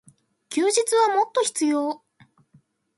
[0.49, 2.03] 休日はもっと必要。